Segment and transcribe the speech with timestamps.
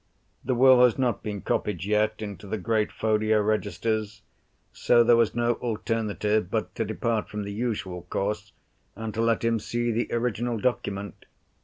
[0.43, 4.23] The Will has not been copied yet into the great Folio Registers.
[4.73, 8.51] So there was no alternative but to depart from the usual course,
[8.95, 11.25] and to let him see the original document.